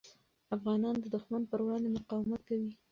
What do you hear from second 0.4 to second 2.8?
افغانان د دښمن پر وړاندې مقاومت کوي.